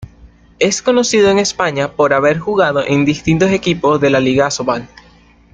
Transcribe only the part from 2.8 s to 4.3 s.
en distintos equipos de la